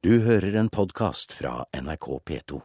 Du 0.00 0.14
hører 0.24 0.54
en 0.56 0.70
podkast 0.72 1.34
fra 1.36 1.66
NRK 1.76 2.06
P2. 2.24 2.58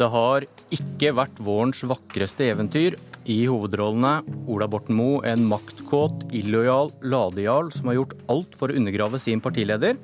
Det 0.00 0.08
har 0.14 0.46
ikke 0.72 1.12
vært 1.18 1.44
vårens 1.44 1.84
vakreste 1.84 2.48
eventyr. 2.48 2.96
I 3.28 3.36
hovedrollene 3.44 4.24
Ola 4.48 4.70
Borten 4.72 4.96
Moe, 4.96 5.20
en 5.28 5.44
maktkåt, 5.52 6.30
illojal 6.32 6.94
ladejarl 7.04 7.68
som 7.76 7.92
har 7.92 8.00
gjort 8.00 8.18
alt 8.32 8.56
for 8.56 8.72
å 8.72 8.80
undergrave 8.80 9.20
sin 9.20 9.44
partileder. 9.44 10.00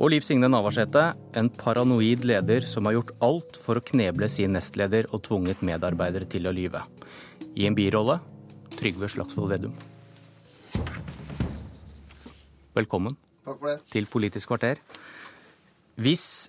Og 0.00 0.14
Liv 0.16 0.24
Signe 0.24 0.48
Navarsete, 0.48 1.10
en 1.36 1.52
paranoid 1.52 2.24
leder 2.24 2.64
som 2.64 2.88
har 2.88 2.96
gjort 2.96 3.12
alt 3.20 3.60
for 3.60 3.76
å 3.76 3.88
kneble 3.92 4.32
sin 4.32 4.56
nestleder 4.56 5.12
og 5.12 5.28
tvunget 5.28 5.60
medarbeidere 5.60 6.32
til 6.32 6.48
å 6.48 6.60
lyve. 6.62 6.88
I 7.60 7.68
en 7.68 7.76
birolle 7.76 8.22
Trygve 8.78 9.12
Slagsvold 9.12 9.52
Vedum. 9.52 9.82
Velkommen 12.74 13.14
til 13.92 14.08
Politisk 14.10 14.50
kvarter. 14.50 14.80
Hvis 15.94 16.48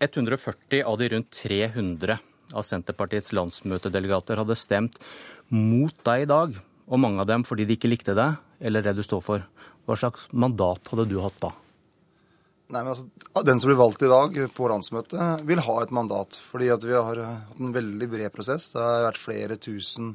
140 0.00 0.80
av 0.80 0.94
de 0.96 1.10
rundt 1.12 1.28
300 1.36 2.14
av 2.56 2.64
Senterpartiets 2.64 3.34
landsmøtedelegater 3.36 4.40
hadde 4.40 4.56
stemt 4.56 4.96
mot 5.52 5.92
deg 6.08 6.24
i 6.24 6.30
dag, 6.30 6.56
og 6.88 7.02
mange 7.04 7.20
av 7.20 7.28
dem 7.28 7.44
fordi 7.44 7.66
de 7.68 7.76
ikke 7.76 7.90
likte 7.92 8.14
deg 8.16 8.40
eller 8.64 8.86
det 8.86 8.96
du 8.96 9.02
står 9.04 9.20
for, 9.26 9.44
hva 9.84 9.98
slags 10.00 10.24
mandat 10.32 10.88
hadde 10.88 11.04
du 11.10 11.18
hatt 11.20 11.36
da? 11.44 11.52
Nei, 12.72 12.80
men 12.80 12.94
altså, 12.94 13.04
Den 13.44 13.60
som 13.60 13.68
blir 13.68 13.80
valgt 13.82 14.06
i 14.06 14.08
dag 14.08 14.40
på 14.56 14.72
landsmøtet, 14.72 15.44
vil 15.44 15.60
ha 15.68 15.76
et 15.82 15.92
mandat. 15.92 16.40
Fordi 16.48 16.72
at 16.72 16.88
vi 16.88 16.96
har 16.96 17.20
hatt 17.20 17.60
en 17.60 17.76
veldig 17.76 18.08
bred 18.08 18.32
prosess. 18.32 18.70
Det 18.72 18.80
har 18.80 19.10
vært 19.10 19.20
flere 19.20 19.60
tusen 19.60 20.14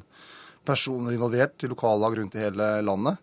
personer 0.66 1.14
involvert 1.14 1.62
i 1.62 1.70
lokallag 1.70 2.18
rundt 2.18 2.34
i 2.34 2.42
hele 2.42 2.72
landet. 2.82 3.22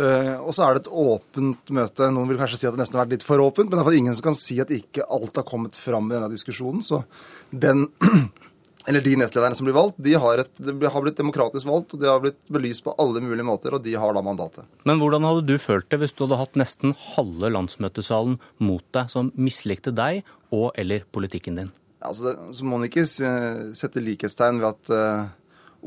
Uh, 0.00 0.38
og 0.40 0.54
så 0.56 0.64
er 0.64 0.76
det 0.76 0.86
et 0.86 0.94
åpent 1.02 1.72
møte. 1.76 2.06
Noen 2.14 2.30
vil 2.30 2.38
kanskje 2.40 2.62
si 2.62 2.68
at 2.68 2.76
det 2.76 2.80
nesten 2.80 2.96
har 2.96 3.04
vært 3.04 3.18
litt 3.18 3.26
for 3.26 3.42
åpent, 3.44 3.68
men 3.68 3.76
det 3.76 3.82
er 3.82 3.88
for 3.90 3.96
ingen 3.98 4.14
som 4.16 4.30
kan 4.30 4.38
si 4.38 4.56
at 4.62 4.72
ikke 4.72 5.04
alt 5.04 5.36
har 5.36 5.44
kommet 5.48 5.76
fram 5.76 6.08
i 6.08 6.14
denne 6.14 6.30
diskusjonen. 6.32 6.80
Så 6.86 7.02
den, 7.50 7.84
eller 8.88 9.04
de 9.04 9.18
nestlederne 9.20 9.58
som 9.58 9.68
blir 9.68 9.76
valgt, 9.76 10.00
de 10.00 10.14
har, 10.16 10.40
et, 10.40 10.52
de 10.56 10.72
har, 10.80 11.04
blitt 11.04 11.20
demokratisk 11.20 11.68
valgt, 11.68 11.92
og 11.92 12.00
de 12.00 12.08
har 12.08 12.22
blitt 12.24 12.40
belyst 12.52 12.86
på 12.86 12.94
alle 13.02 13.20
mulige 13.24 13.46
måter, 13.46 13.76
og 13.76 13.84
de 13.84 13.92
har 14.00 14.16
da 14.16 14.22
mandatet. 14.24 14.64
Men 14.88 15.02
hvordan 15.02 15.28
hadde 15.28 15.44
du 15.50 15.60
følt 15.60 15.90
det 15.92 16.00
hvis 16.00 16.16
du 16.16 16.24
hadde 16.24 16.40
hatt 16.40 16.56
nesten 16.62 16.96
halve 17.12 17.52
landsmøtesalen 17.52 18.38
mot 18.64 18.86
deg, 18.96 19.12
som 19.12 19.28
mislikte 19.36 19.92
deg 19.92 20.24
og 20.56 20.70
eller 20.80 21.04
politikken 21.12 21.60
din? 21.60 21.74
Altså, 22.02 22.32
så 22.50 22.64
må 22.64 22.80
man 22.80 22.88
ikke 22.88 23.04
sette 23.06 24.02
likhetstegn 24.02 24.58
ved 24.58 24.72
at 24.72 24.90
uh, 24.96 25.28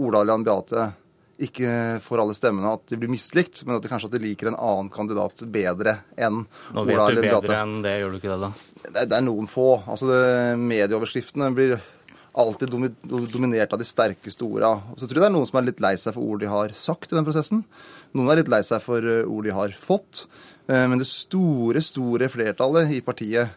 Ola 0.06 0.22
Jan 0.30 0.46
Beate 0.46 0.86
ikke 1.42 1.72
får 2.04 2.22
alle 2.22 2.36
stemmene, 2.38 2.76
at 2.78 2.86
de 2.88 3.00
blir 3.00 3.12
mislikt, 3.12 3.64
men 3.66 3.76
at 3.76 3.84
de 3.84 3.92
kanskje 3.92 4.08
at 4.08 4.16
de 4.16 4.24
liker 4.24 4.52
en 4.52 4.56
annen 4.56 4.92
kandidat 4.94 5.44
bedre 5.52 5.98
enn 6.16 6.46
Nå 6.46 6.86
vet 6.88 6.96
Ola 6.96 7.10
du 7.12 7.26
bedre 7.26 7.58
enn 7.60 7.82
det, 7.84 7.98
gjør 8.00 8.14
du 8.14 8.20
ikke 8.22 8.32
det 8.32 8.40
da? 8.46 8.52
Det, 8.86 9.04
det 9.12 9.18
er 9.18 9.26
noen 9.26 9.50
få. 9.52 9.68
Altså 9.84 10.08
det, 10.08 10.22
Medieoverskriftene 10.62 11.52
blir 11.58 11.76
alltid 12.36 12.72
dominert 13.32 13.74
av 13.74 13.80
de 13.80 13.88
sterkeste 13.88 14.44
orda. 14.48 14.74
Og 14.92 15.00
så 15.00 15.08
tror 15.08 15.20
jeg 15.20 15.26
det 15.26 15.30
er 15.30 15.36
noen 15.36 15.50
som 15.50 15.60
er 15.60 15.70
litt 15.70 15.84
lei 15.84 15.94
seg 16.00 16.16
for 16.16 16.24
ord 16.24 16.44
de 16.44 16.52
har 16.52 16.76
sagt 16.78 17.12
i 17.12 17.18
den 17.18 17.28
prosessen. 17.28 17.64
Noen 18.16 18.32
er 18.32 18.42
litt 18.42 18.52
lei 18.52 18.62
seg 18.68 18.84
for 18.84 19.04
eh, 19.04 19.24
ord 19.28 19.48
de 19.48 19.56
har 19.56 19.76
fått. 19.80 20.26
Eh, 20.68 20.86
men 20.92 21.00
det 21.02 21.08
store, 21.10 21.84
store 21.84 22.30
flertallet 22.32 22.92
i 22.96 23.02
partiet 23.06 23.56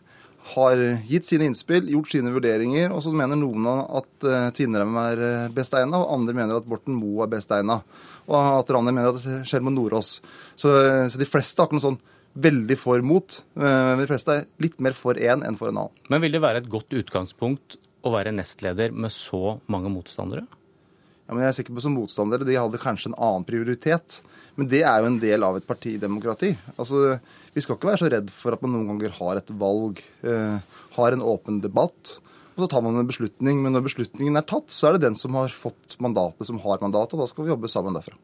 har 0.54 0.82
gitt 1.08 1.26
sine 1.28 1.48
innspill, 1.48 1.88
gjort 1.92 2.12
sine 2.12 2.32
vurderinger, 2.34 2.92
og 2.94 3.02
så 3.04 3.12
mener 3.14 3.38
noen 3.38 3.66
at 3.68 4.26
uh, 4.26 4.50
Tvinnereim 4.56 4.98
er 5.02 5.22
uh, 5.22 5.48
best 5.54 5.74
egna, 5.78 6.00
og 6.02 6.14
andre 6.18 6.36
mener 6.36 6.60
at 6.60 6.68
Borten 6.68 6.96
Moe 6.98 7.26
er 7.26 7.32
best 7.32 7.52
egna. 7.54 7.80
Og 8.28 8.36
at 8.38 8.72
andre 8.76 8.94
mener 8.94 9.16
at 9.16 9.48
Skjelmo 9.48 9.72
Nordås. 9.72 10.18
Så, 10.54 10.72
så, 11.08 11.20
de 11.20 11.28
fleste 11.28 11.60
har 11.60 11.68
ikke 11.68 11.78
noe 11.78 11.86
sånn 11.86 12.00
veldig 12.38 12.76
for 12.78 13.02
mot. 13.02 13.38
Men 13.56 14.02
de 14.02 14.06
fleste 14.10 14.34
er 14.34 14.44
litt 14.60 14.76
mer 14.84 14.92
for 14.94 15.16
én 15.16 15.38
en 15.38 15.46
enn 15.48 15.56
for 15.58 15.72
en 15.72 15.80
annen. 15.80 16.02
Men 16.12 16.20
vil 16.22 16.36
det 16.36 16.42
være 16.44 16.60
et 16.60 16.68
godt 16.70 16.92
utgangspunkt 17.00 17.78
å 18.04 18.12
være 18.12 18.34
nestleder 18.36 18.92
med 18.92 19.14
så 19.14 19.56
mange 19.72 19.90
motstandere? 19.90 20.44
Ja, 21.28 21.34
men 21.34 21.44
jeg 21.44 21.50
er 21.50 21.56
sikker 21.58 21.76
på 21.76 21.84
Som 21.84 21.96
motstandere 21.98 22.46
de 22.48 22.56
hadde 22.56 22.80
kanskje 22.80 23.12
en 23.12 23.18
annen 23.20 23.44
prioritet. 23.48 24.20
Men 24.58 24.70
det 24.70 24.82
er 24.82 25.00
jo 25.00 25.10
en 25.12 25.20
del 25.22 25.44
av 25.46 25.58
et 25.58 25.66
partidemokrati. 25.66 26.54
Altså, 26.76 27.18
Vi 27.54 27.62
skal 27.64 27.78
ikke 27.78 27.88
være 27.88 27.98
så 28.02 28.08
redd 28.12 28.28
for 28.30 28.54
at 28.54 28.62
man 28.62 28.74
noen 28.74 28.88
ganger 28.90 29.14
har 29.16 29.38
et 29.40 29.48
valg, 29.58 30.02
eh, 30.22 30.58
har 30.94 31.14
en 31.14 31.24
åpen 31.24 31.62
debatt. 31.62 32.18
Og 32.54 32.64
så 32.64 32.68
tar 32.70 32.82
man 32.82 32.98
en 32.98 33.06
beslutning. 33.08 33.62
Men 33.62 33.72
når 33.72 33.86
beslutningen 33.86 34.36
er 34.36 34.46
tatt, 34.46 34.68
så 34.74 34.88
er 34.88 34.92
det 34.98 35.06
den 35.06 35.16
som 35.18 35.34
har 35.34 35.48
fått 35.48 35.96
mandatet, 35.98 36.46
som 36.46 36.58
har 36.62 36.78
mandatet. 36.82 37.14
Og 37.14 37.24
da 37.24 37.26
skal 37.30 37.46
vi 37.46 37.50
jobbe 37.50 37.70
sammen 37.70 37.94
derfra. 37.94 38.14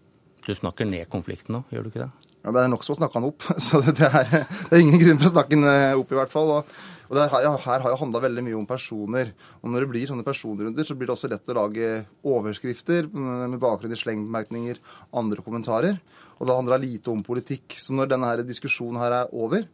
Du 0.44 0.52
snakker 0.54 0.86
ned 0.86 1.08
konflikten 1.08 1.56
nå, 1.56 1.64
gjør 1.72 1.86
du 1.86 1.90
ikke 1.90 2.04
det? 2.04 2.10
Ja, 2.44 2.52
Det 2.52 2.60
er 2.60 2.68
nok 2.68 2.84
som 2.84 2.94
å 2.94 2.98
snakke 2.98 3.18
han 3.18 3.30
opp. 3.30 3.46
Så 3.66 3.80
det 3.80 3.96
er, 4.04 4.44
det 4.44 4.74
er 4.74 4.82
ingen 4.82 5.00
grunn 5.00 5.22
for 5.22 5.30
å 5.30 5.34
snakke 5.38 5.56
eh, 5.56 5.94
opp, 5.96 6.12
i 6.12 6.18
hvert 6.18 6.34
fall. 6.34 6.50
Og 6.58 6.64
og 7.10 7.18
her, 7.20 7.46
her 7.60 7.84
har 7.84 7.92
jo 7.92 8.00
handla 8.00 8.22
veldig 8.24 8.44
mye 8.46 8.56
om 8.56 8.66
personer. 8.68 9.32
Og 9.60 9.70
når 9.70 9.84
det 9.84 9.90
blir 9.92 10.08
sånne 10.08 10.26
personrunder, 10.26 10.86
så 10.86 10.96
blir 10.96 11.10
det 11.10 11.16
også 11.16 11.30
lett 11.30 11.52
å 11.52 11.56
lage 11.58 11.88
overskrifter 12.24 13.10
med 13.12 13.58
bakgrunn 13.62 13.92
i 13.92 14.00
slengbemerkninger, 14.00 14.80
andre 15.20 15.44
kommentarer. 15.44 15.98
Og 16.38 16.48
det 16.48 16.56
handler 16.56 16.82
lite 16.82 17.12
om 17.12 17.24
politikk. 17.24 17.76
Så 17.78 17.96
når 17.96 18.12
denne 18.12 18.30
her 18.30 18.44
diskusjonen 18.46 19.00
her 19.02 19.18
er 19.20 19.34
over, 19.36 19.66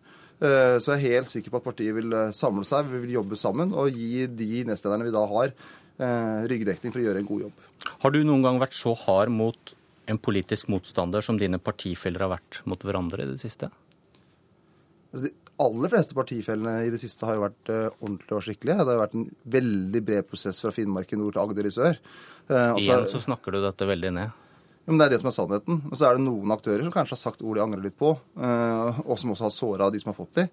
eh, 0.42 0.76
så 0.82 0.94
er 0.94 0.98
jeg 0.98 1.16
helt 1.16 1.32
sikker 1.32 1.54
på 1.54 1.60
at 1.60 1.68
partiet 1.70 1.96
vil 1.96 2.12
eh, 2.12 2.32
samle 2.36 2.66
seg, 2.66 2.91
vi 2.91 3.04
vil 3.06 3.18
jobbe 3.20 3.38
sammen 3.38 3.74
og 3.74 3.94
gi 3.94 4.26
de 4.26 4.64
nestlederne 4.68 5.06
vi 5.06 5.14
da 5.14 5.24
har, 5.30 5.54
eh, 6.00 6.41
ryggdekning 6.50 6.92
for 6.92 7.02
å 7.02 7.06
gjøre 7.06 7.22
en 7.22 7.30
god 7.30 7.47
jobb. 7.47 7.68
Har 8.02 8.14
du 8.14 8.22
noen 8.24 8.44
gang 8.44 8.58
vært 8.60 8.76
så 8.76 8.97
hard 9.06 9.32
mot 9.32 9.74
en 10.10 10.18
politisk 10.18 10.68
motstander 10.72 11.22
som 11.24 11.38
dine 11.38 11.60
partifeller 11.62 12.26
har 12.26 12.34
vært 12.34 12.60
mot 12.68 12.82
hverandre 12.82 13.24
i 13.24 13.30
det 13.30 13.38
siste? 13.41 13.70
Altså, 15.14 15.30
aller 15.60 15.93
fleste 15.93 16.16
partifellene 16.16 16.87
i 16.87 16.91
det 16.93 17.00
siste 17.03 17.26
har 17.28 17.37
jo 17.37 17.44
vært 17.44 17.71
uh, 17.72 17.87
ordentlige 18.00 18.37
og 18.38 18.44
skikkelige. 18.47 18.84
Det 18.84 18.94
har 18.94 19.03
vært 19.03 19.16
en 19.19 19.28
veldig 19.56 20.03
bred 20.09 20.28
prosess 20.28 20.60
fra 20.62 20.72
Finnmark 20.75 21.12
i 21.12 21.19
nord 21.21 21.37
til 21.37 21.43
Agder 21.44 21.69
i 21.69 21.72
sør. 21.75 22.00
Uh, 22.50 22.76
Igjen 22.81 23.09
så 23.10 23.22
snakker 23.22 23.54
du 23.54 23.60
dette 23.65 23.88
veldig 23.88 24.12
ned. 24.16 24.37
Jo, 24.81 24.93
men 24.93 25.00
Det 25.03 25.06
er 25.06 25.15
det 25.15 25.22
som 25.22 25.31
er 25.31 25.37
sannheten. 25.37 25.81
Og 25.91 25.97
så 25.97 26.09
er 26.09 26.19
det 26.19 26.26
noen 26.26 26.56
aktører 26.56 26.84
som 26.84 26.94
kanskje 26.94 27.16
har 27.16 27.22
sagt 27.22 27.44
ord 27.44 27.60
de 27.60 27.65
angrer 27.65 27.87
litt 27.87 27.98
på, 28.00 28.15
uh, 28.16 29.00
og 29.06 29.16
som 29.21 29.34
også 29.34 29.48
har 29.48 29.56
såra 29.56 29.91
de 29.93 30.03
som 30.03 30.12
har 30.12 30.19
fått 30.19 30.43
de. 30.43 30.47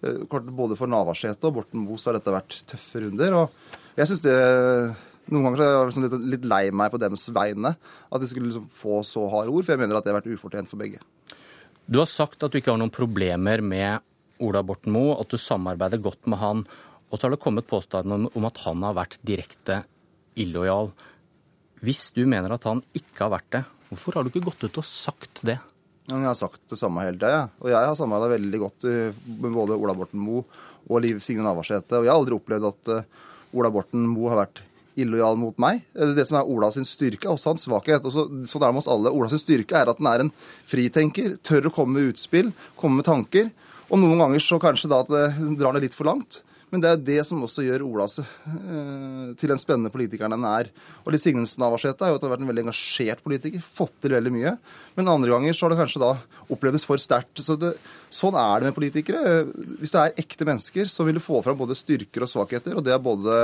Både 0.00 0.78
for 0.80 0.88
Navarsete 0.88 1.44
og 1.44 1.58
Borten 1.58 1.82
Moe 1.84 2.00
har 2.00 2.16
dette 2.16 2.32
vært 2.32 2.62
tøffe 2.70 3.02
runder. 3.04 3.34
og 3.36 3.96
jeg 3.98 4.08
synes 4.08 4.22
det 4.24 4.36
noen 5.30 5.46
ganger 5.46 5.62
er 5.62 5.74
jeg 5.74 5.88
liksom 5.90 6.28
litt 6.32 6.46
lei 6.48 6.62
meg 6.74 6.92
på 6.92 6.98
deres 7.00 7.26
vegne. 7.34 7.74
At 8.10 8.22
de 8.22 8.28
skulle 8.30 8.48
liksom 8.48 8.68
få 8.74 9.02
så 9.06 9.26
harde 9.30 9.52
ord, 9.52 9.66
for 9.66 9.74
jeg 9.74 9.82
mener 9.82 9.98
at 9.98 10.06
det 10.06 10.14
har 10.14 10.18
vært 10.20 10.32
ufortjent 10.32 10.70
for 10.70 10.80
begge. 10.80 11.02
Du 11.90 11.98
har 12.00 12.08
sagt 12.10 12.42
at 12.42 12.52
du 12.52 12.58
ikke 12.58 12.72
har 12.72 12.80
noen 12.80 12.92
problemer 12.94 13.62
med 13.62 14.06
Ola 14.44 14.62
Borten 14.66 14.94
Moe, 14.94 15.16
at 15.20 15.30
du 15.30 15.38
samarbeider 15.40 16.02
godt 16.02 16.28
med 16.30 16.40
han. 16.40 16.64
Og 17.10 17.18
så 17.18 17.26
har 17.26 17.34
det 17.34 17.42
kommet 17.42 17.68
påstander 17.70 18.28
om 18.28 18.46
at 18.48 18.60
han 18.64 18.84
har 18.86 18.96
vært 18.98 19.18
direkte 19.26 19.82
illojal. 20.40 20.92
Hvis 21.84 22.10
du 22.16 22.22
mener 22.28 22.54
at 22.54 22.66
han 22.68 22.82
ikke 22.96 23.26
har 23.26 23.34
vært 23.34 23.52
det, 23.56 23.64
hvorfor 23.90 24.16
har 24.16 24.24
du 24.24 24.30
ikke 24.32 24.46
gått 24.50 24.64
ut 24.66 24.80
og 24.80 24.86
sagt 24.86 25.42
det? 25.46 25.58
Jeg 26.10 26.26
har 26.26 26.38
sagt 26.38 26.62
det 26.70 26.78
samme 26.78 27.04
hele 27.04 27.18
tida. 27.18 27.46
Og 27.62 27.70
jeg 27.70 27.86
har 27.86 27.98
samarbeida 27.98 28.34
veldig 28.34 28.60
godt 28.62 28.88
med 28.88 29.54
både 29.54 29.78
Ola 29.78 29.94
Borten 29.96 30.22
Moe 30.22 30.42
og 30.88 31.04
Liv 31.04 31.20
Signe 31.22 31.44
Navarsete. 31.46 32.00
Og 32.00 32.06
jeg 32.06 32.12
har 32.12 32.18
aldri 32.18 32.36
opplevd 32.36 32.66
at 32.70 32.90
eh, 32.96 33.06
Ola 33.54 33.70
Borten 33.74 34.08
Moe 34.10 34.32
har 34.32 34.42
vært 34.44 34.64
illojal 35.00 35.38
mot 35.38 35.56
meg. 35.62 35.84
Det 35.94 36.26
som 36.28 36.40
er 36.40 36.50
Ola 36.50 36.70
sin 36.74 36.86
styrke, 36.88 37.28
er 37.28 37.34
også 37.34 37.52
hans 37.52 37.66
svakhet. 37.66 38.04
Og 38.06 38.14
så, 38.14 38.26
sånn 38.50 38.64
er 38.64 38.70
det 38.70 38.76
med 38.76 38.82
oss 38.82 38.90
alle. 38.90 39.12
Ola 39.14 39.30
sin 39.30 39.42
styrke 39.42 39.78
er 39.78 39.92
at 39.92 40.02
han 40.02 40.10
er 40.10 40.24
en 40.24 40.32
fritenker, 40.68 41.36
tør 41.46 41.70
å 41.70 41.74
komme 41.74 41.98
med 41.98 42.12
utspill, 42.12 42.50
komme 42.80 43.00
med 43.00 43.08
tanker. 43.08 43.50
Og 43.90 43.98
noen 43.98 44.22
ganger 44.22 44.42
så 44.44 44.60
kanskje 44.62 44.90
da 44.90 45.02
at 45.02 45.10
det 45.10 45.54
drar 45.58 45.74
det 45.76 45.88
litt 45.88 45.98
for 45.98 46.08
langt. 46.08 46.42
Men 46.70 46.82
det 46.82 46.90
er 46.90 47.00
det 47.02 47.22
som 47.26 47.40
også 47.42 47.64
gjør 47.66 47.82
Ola 47.82 48.04
eh, 48.06 49.30
til 49.38 49.50
den 49.50 49.58
spennende 49.58 49.90
politikeren 49.90 50.36
den 50.36 50.46
er. 50.46 50.70
Og 51.02 51.10
Liv 51.10 51.22
Signe 51.22 51.42
Navarsete 51.58 52.06
har 52.06 52.14
jo 52.14 52.30
vært 52.30 52.44
en 52.44 52.50
veldig 52.50 52.64
engasjert 52.68 53.24
politiker, 53.26 53.64
fått 53.64 53.96
til 54.04 54.14
veldig 54.14 54.32
mye. 54.36 54.54
Men 54.94 55.10
andre 55.10 55.32
ganger 55.34 55.56
så 55.56 55.66
har 55.66 55.74
det 55.74 55.80
kanskje 55.82 56.04
da 56.04 56.12
opplevdes 56.46 56.86
for 56.86 57.02
sterkt. 57.02 57.42
Så 57.42 57.58
sånn 57.58 58.38
er 58.38 58.62
det 58.62 58.70
med 58.70 58.78
politikere. 58.78 59.42
Hvis 59.82 59.96
det 59.96 60.04
er 60.04 60.22
ekte 60.22 60.46
mennesker, 60.46 60.90
så 60.90 61.06
vil 61.06 61.18
du 61.18 61.24
få 61.24 61.42
fram 61.42 61.58
både 61.58 61.78
styrker 61.78 62.26
og 62.26 62.30
svakheter. 62.30 62.78
Og 62.78 62.86
det 62.86 62.94
har 62.94 63.02
både 63.02 63.40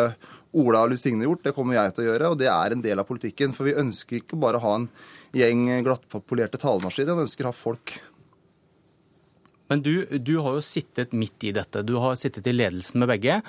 Ola 0.56 0.87
og 0.87 0.94
Liv 0.94 1.03
Signe 1.03 1.26
gjort, 1.26 1.43
det 1.49 1.56
kommer 1.56 1.81
jeg 1.81 1.97
til 1.97 2.06
å 2.06 2.11
gjøre. 2.12 2.31
Og 2.31 2.38
det 2.44 2.53
er 2.53 2.76
en 2.76 2.85
del 2.85 3.03
av 3.03 3.11
politikken. 3.11 3.56
For 3.56 3.67
vi 3.67 3.75
ønsker 3.82 4.23
ikke 4.23 4.38
bare 4.38 4.62
å 4.62 4.69
ha 4.69 4.79
en 4.79 4.91
gjeng 5.37 5.67
glattpolerte 5.85 6.62
talemaskiner, 6.62 7.19
vi 7.19 7.26
ønsker 7.26 7.49
å 7.49 7.50
ha 7.50 7.59
folk 7.59 7.99
men 9.71 9.83
du, 9.83 9.95
du, 10.19 10.37
har 10.45 10.59
jo 10.59 10.65
sittet 10.65 11.15
midt 11.17 11.49
i 11.49 11.53
dette. 11.57 11.83
Du 11.87 11.97
har 12.03 12.19
sittet 12.19 12.47
i 12.47 12.55
ledelsen 12.55 13.03
med 13.03 13.11
begge, 13.11 13.41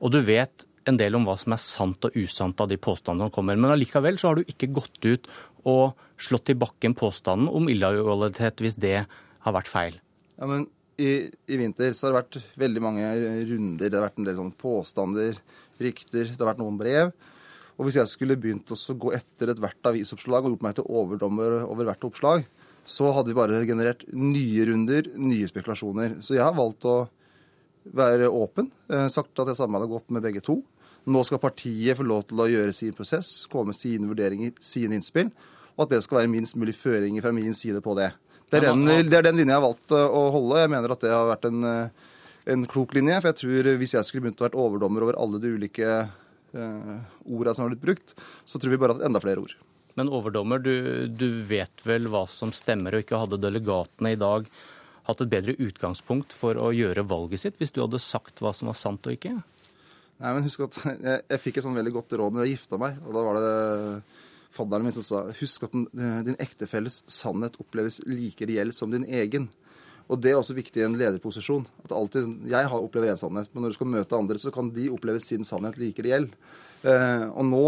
og 0.00 0.12
du 0.14 0.20
vet 0.24 0.66
en 0.86 0.98
del 1.00 1.16
om 1.18 1.26
hva 1.26 1.34
som 1.40 1.54
er 1.56 1.60
sant 1.60 2.06
og 2.06 2.16
usant 2.16 2.60
av 2.62 2.70
de 2.70 2.78
påstandene 2.78 3.28
som 3.28 3.34
kommer. 3.34 3.58
Men 3.58 3.74
allikevel 3.74 4.20
så 4.20 4.30
har 4.30 4.38
du 4.38 4.46
ikke 4.46 4.70
gått 4.76 5.00
ut 5.04 5.28
og 5.66 5.98
slått 6.22 6.52
i 6.52 6.58
bakken 6.58 6.94
påstanden 6.96 7.50
om 7.50 7.68
illojalitet 7.68 8.62
hvis 8.62 8.78
det 8.80 9.00
har 9.02 9.54
vært 9.56 9.70
feil. 9.70 9.98
Ja, 10.38 10.48
men 10.48 10.68
i, 10.96 11.28
i, 11.28 11.56
vinter 11.58 11.92
så 11.92 12.06
har 12.06 12.14
det 12.14 12.20
vært 12.22 12.58
veldig 12.62 12.82
mange 12.84 13.08
runder. 13.50 13.90
Det 13.90 13.98
har 13.98 14.06
vært 14.06 14.20
en 14.22 14.28
del 14.28 14.38
sånne 14.38 14.60
påstander, 14.60 15.40
rykter, 15.82 16.30
det 16.30 16.40
har 16.40 16.54
vært 16.54 16.62
noen 16.62 16.78
brev. 16.80 17.10
Og 17.76 17.88
hvis 17.88 17.98
jeg 17.98 18.08
skulle 18.08 18.38
begynt 18.40 18.72
å 18.72 18.96
gå 18.96 19.12
etter 19.16 19.52
ethvert 19.52 19.90
avisoppslag 19.90 20.46
og 20.46 20.54
gjort 20.54 20.64
meg 20.64 20.78
til 20.78 20.88
overdommer 20.88 21.58
over 21.66 21.90
hvert 21.90 22.06
oppslag, 22.08 22.46
så 22.86 23.10
hadde 23.12 23.32
vi 23.32 23.38
bare 23.38 23.64
generert 23.66 24.04
nye 24.14 24.66
runder, 24.68 25.10
nye 25.18 25.48
spekulasjoner. 25.50 26.20
Så 26.22 26.36
jeg 26.36 26.44
har 26.46 26.54
valgt 26.56 26.86
å 26.86 27.00
være 27.96 28.30
åpen, 28.30 28.70
eh, 28.90 29.08
sagt 29.12 29.38
at 29.42 29.50
jeg 29.50 29.58
samarbeider 29.58 29.92
godt 29.92 30.14
med 30.14 30.22
begge 30.22 30.42
to. 30.42 30.60
Nå 31.06 31.22
skal 31.26 31.42
partiet 31.42 31.98
få 31.98 32.06
lov 32.06 32.24
til 32.26 32.42
å 32.42 32.48
gjøre 32.50 32.74
sin 32.74 32.94
prosess, 32.94 33.46
komme 33.50 33.70
med 33.70 33.78
sine 33.78 34.08
vurderinger, 34.10 34.54
sine 34.60 34.98
innspill, 34.98 35.30
og 35.76 35.86
at 35.86 35.94
det 35.94 36.02
skal 36.02 36.22
være 36.22 36.32
minst 36.32 36.56
mulig 36.58 36.74
føringer 36.74 37.22
fra 37.22 37.34
min 37.34 37.54
side 37.54 37.82
på 37.82 37.94
det. 37.98 38.12
Det 38.50 38.60
er, 38.60 38.68
den, 38.70 38.86
det 39.10 39.18
er 39.18 39.26
den 39.26 39.40
linja 39.40 39.56
jeg 39.56 39.58
har 39.58 39.66
valgt 39.66 39.94
eh, 39.94 40.06
å 40.06 40.22
holde. 40.34 40.60
Jeg 40.62 40.70
mener 40.70 40.94
at 40.94 41.02
det 41.02 41.10
har 41.10 41.30
vært 41.32 41.48
en, 41.48 41.66
eh, 41.66 42.12
en 42.54 42.66
klok 42.70 42.94
linje. 42.94 43.18
For 43.20 43.32
jeg 43.32 43.40
tror 43.42 43.70
hvis 43.82 43.94
jeg 43.96 44.06
skulle 44.06 44.26
begynt 44.26 44.42
å 44.42 44.46
være 44.46 44.60
overdommer 44.62 45.06
over 45.06 45.18
alle 45.18 45.40
de 45.42 45.50
ulike 45.56 45.88
eh, 45.90 46.92
orda 47.26 47.54
som 47.54 47.66
har 47.66 47.74
blitt 47.74 47.82
brukt, 47.82 48.14
så 48.46 48.62
tror 48.62 48.74
vi 48.74 48.78
bare 48.82 48.98
at 48.98 49.06
enda 49.08 49.22
flere 49.22 49.42
ord. 49.42 49.56
Men 49.96 50.12
overdommer, 50.12 50.60
du, 50.60 51.06
du 51.08 51.28
vet 51.48 51.84
vel 51.88 52.08
hva 52.12 52.26
som 52.28 52.52
stemmer, 52.54 52.94
og 52.94 53.04
ikke 53.04 53.20
hadde 53.22 53.40
delegatene 53.40 54.12
i 54.12 54.20
dag 54.20 54.48
hatt 55.06 55.22
et 55.22 55.30
bedre 55.30 55.54
utgangspunkt 55.62 56.34
for 56.36 56.58
å 56.58 56.72
gjøre 56.74 57.06
valget 57.06 57.44
sitt, 57.44 57.58
hvis 57.60 57.72
du 57.72 57.80
hadde 57.84 58.02
sagt 58.02 58.42
hva 58.42 58.52
som 58.56 58.68
var 58.70 58.78
sant 58.78 59.06
og 59.06 59.14
ikke? 59.14 59.36
Nei, 60.16 60.32
men 60.32 60.44
husk 60.46 60.64
at 60.66 60.78
Jeg, 61.08 61.20
jeg 61.30 61.42
fikk 61.42 61.60
et 61.60 61.66
sånn 61.66 61.76
veldig 61.76 61.94
godt 61.96 62.16
råd 62.20 62.36
når 62.36 62.46
jeg 62.46 62.56
gifta 62.56 62.80
meg. 62.80 62.98
og 63.04 63.16
Da 63.16 63.24
var 63.26 63.38
det 63.40 63.52
fadderen 64.56 64.88
min 64.88 64.96
som 64.96 65.04
sa 65.04 65.22
husk 65.36 65.66
at 65.66 65.76
den, 65.76 65.86
din 66.26 66.38
ektefelles 66.42 67.02
sannhet 67.12 67.58
oppleves 67.62 68.00
like 68.08 68.48
reell 68.48 68.72
som 68.76 68.92
din 68.92 69.04
egen. 69.04 69.50
Og 70.06 70.20
Det 70.22 70.32
er 70.32 70.38
også 70.38 70.54
viktig 70.56 70.80
i 70.80 70.86
en 70.86 70.96
lederposisjon. 70.98 71.66
at 71.84 71.92
alltid, 71.92 72.46
Jeg 72.46 72.68
har 72.70 72.80
opplevd 72.80 73.10
en 73.10 73.20
sannhet, 73.20 73.48
men 73.52 73.62
når 73.62 73.74
du 73.74 73.78
skal 73.78 73.92
møte 73.92 74.16
andre, 74.16 74.38
så 74.38 74.52
kan 74.54 74.70
de 74.70 74.88
oppleve 74.90 75.20
sin 75.20 75.44
sannhet 75.44 75.78
like 75.78 76.02
reell. 76.02 76.28
Eh, 76.84 77.26
og 77.34 77.44
nå 77.44 77.66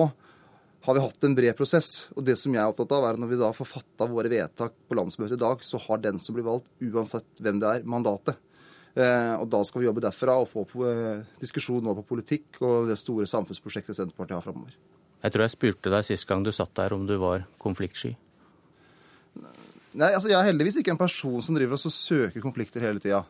har 0.89 0.95
vi 0.97 1.01
hatt 1.05 1.25
en 1.25 1.35
bred 1.37 1.53
prosess. 1.53 2.07
Og 2.17 2.25
det 2.25 2.39
som 2.41 2.55
jeg 2.55 2.63
er 2.63 2.71
opptatt 2.73 2.93
av, 2.97 3.05
er 3.05 3.17
at 3.17 3.21
når 3.21 3.29
vi 3.29 3.37
da 3.43 3.51
får 3.53 3.67
fatta 3.69 4.07
våre 4.09 4.31
vedtak 4.33 4.73
på 4.89 4.97
landsmøtet 4.97 5.37
i 5.37 5.43
dag, 5.43 5.61
så 5.61 5.77
har 5.85 6.01
den 6.01 6.17
som 6.23 6.33
blir 6.33 6.47
valgt, 6.47 6.71
uansett 6.81 7.43
hvem 7.45 7.59
det 7.61 7.73
er, 7.77 7.85
mandatet. 7.85 8.39
Eh, 8.97 9.35
og 9.37 9.45
da 9.53 9.61
skal 9.69 9.83
vi 9.83 9.87
jobbe 9.91 10.07
derfra 10.07 10.39
og 10.41 10.49
få 10.49 10.65
på, 10.71 10.87
eh, 10.89 11.21
diskusjon 11.43 11.85
nå 11.85 11.93
på 12.01 12.07
politikk 12.15 12.63
og 12.65 12.89
det 12.89 12.97
store 12.97 13.29
samfunnsprosjektet 13.29 14.01
Senterpartiet 14.01 14.39
har 14.39 14.47
framover. 14.49 14.73
Jeg 15.21 15.35
tror 15.35 15.45
jeg 15.45 15.57
spurte 15.59 15.93
deg 15.93 16.09
sist 16.09 16.27
gang 16.27 16.43
du 16.43 16.51
satt 16.57 16.73
der 16.75 16.97
om 16.97 17.05
du 17.07 17.19
var 17.21 17.45
konfliktsky. 17.61 18.17
Nei, 19.93 20.09
altså 20.15 20.29
Jeg 20.31 20.41
er 20.41 20.49
heldigvis 20.49 20.81
ikke 20.81 20.97
en 20.97 21.05
person 21.05 21.43
som 21.43 21.55
driver 21.55 21.77
og 21.77 21.93
søker 21.93 22.41
konflikter 22.41 22.81
hele 22.81 22.99
tida. 22.99 23.27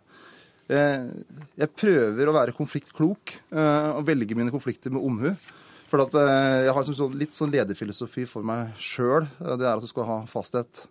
Eh, 0.71 1.11
jeg 1.59 1.75
prøver 1.75 2.29
å 2.29 2.39
være 2.39 2.55
konfliktklok 2.55 3.35
og 3.51 4.05
velge 4.07 4.37
mine 4.37 4.53
konflikter 4.53 4.93
med 4.93 5.03
omhu. 5.03 5.35
For 5.89 6.05
at, 6.05 6.15
eh, 6.21 6.67
jeg 6.67 6.75
har 6.75 6.85
liksom 6.85 6.99
sånn, 6.99 7.19
litt 7.19 7.33
sånn 7.37 7.53
lederfilosofi 7.53 8.27
for 8.29 8.45
meg 8.45 8.77
sjøl. 8.77 9.29
Det 9.41 9.65
er 9.65 9.75
at 9.75 9.85
du 9.85 9.89
skal 9.89 10.09
ha 10.09 10.19
fasthet 10.29 10.85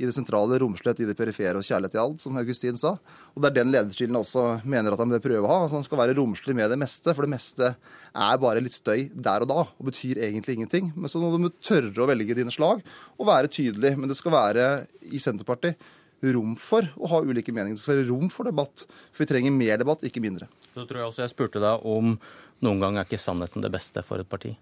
i 0.00 0.06
det 0.08 0.14
sentrale, 0.16 0.56
romslighet 0.62 1.02
i 1.04 1.08
det 1.10 1.16
perifere 1.18 1.60
og 1.60 1.66
kjærlighet 1.66 1.98
i 1.98 2.00
alt, 2.00 2.22
som 2.22 2.38
Augustin 2.40 2.78
sa. 2.80 2.94
Og 3.34 3.42
det 3.42 3.50
er 3.50 3.56
den 3.58 3.72
lederstilen 3.74 4.16
også 4.16 4.44
mener 4.64 4.94
at 4.96 5.02
han 5.02 5.12
bør 5.12 5.20
prøve 5.26 5.44
å 5.44 5.50
ha. 5.50 5.58
Altså, 5.66 5.76
Han 5.76 5.84
skal 5.84 6.00
være 6.00 6.16
romslig 6.16 6.56
med 6.56 6.72
det 6.72 6.78
meste, 6.80 7.12
for 7.12 7.26
det 7.26 7.34
meste 7.34 7.74
er 7.76 8.40
bare 8.40 8.64
litt 8.64 8.72
støy 8.72 9.10
der 9.12 9.44
og 9.44 9.50
da 9.52 9.60
og 9.68 9.84
betyr 9.90 10.22
egentlig 10.24 10.56
ingenting. 10.56 10.88
Men 10.96 11.12
så 11.12 11.20
må 11.20 11.28
du 11.36 11.52
tørre 11.60 12.00
å 12.00 12.08
velge 12.08 12.38
dine 12.38 12.54
slag 12.54 12.80
og 13.18 13.28
være 13.28 13.52
tydelig. 13.52 13.92
Men 13.98 14.08
det 14.08 14.16
skal 14.16 14.32
være 14.32 14.66
i 15.04 15.20
Senterpartiet 15.20 15.76
rom 16.22 16.56
for 16.60 16.86
å 17.00 17.10
ha 17.14 17.20
ulike 17.24 17.52
meninger. 17.54 17.78
Det 17.78 17.84
skal 17.84 17.96
være 17.96 18.08
rom 18.10 18.30
for 18.32 18.48
debatt. 18.48 18.84
For 19.10 19.24
vi 19.24 19.30
trenger 19.30 19.54
mer 19.54 19.80
debatt, 19.80 20.04
ikke 20.06 20.22
mindre. 20.22 20.50
Så 20.74 20.84
tror 20.84 21.00
jeg 21.00 21.12
også 21.12 21.24
jeg 21.24 21.32
spurte 21.32 21.62
deg 21.62 21.86
om 21.88 22.16
noen 22.64 22.82
gang 22.82 22.98
er 23.00 23.08
ikke 23.08 23.20
sannheten 23.20 23.64
det 23.64 23.72
beste 23.72 24.04
for 24.06 24.20
et 24.22 24.28
parti? 24.28 24.52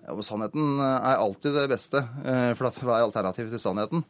Ja, 0.00 0.16
og 0.16 0.24
Sannheten 0.26 0.80
er 0.80 1.20
alltid 1.20 1.54
det 1.54 1.68
beste, 1.70 2.02
eh, 2.24 2.52
for 2.58 2.72
hva 2.72 2.98
er 2.98 3.06
alternativet 3.06 3.52
til 3.54 3.62
sannheten? 3.62 4.04